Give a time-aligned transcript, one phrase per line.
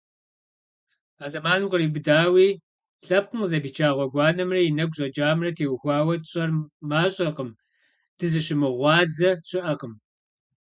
[1.23, 2.47] А зэманым къриубыдэуи
[3.07, 6.49] лъэпкъым къызэпича гъуэгуанэмрэ и нэгу щӏэкӏамрэ теухуауэ тщӏэр
[6.89, 7.49] мащӏэкъым,
[8.17, 9.97] дызыщымыгъуазэ щыӏэми.